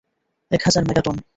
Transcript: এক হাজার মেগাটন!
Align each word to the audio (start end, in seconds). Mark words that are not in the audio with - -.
এক 0.51 0.61
হাজার 0.65 0.83
মেগাটন! 0.87 1.15